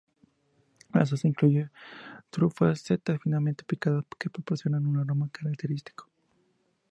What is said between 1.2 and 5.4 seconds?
incluye trufas y setas finamente picadas que proporcionan un aroma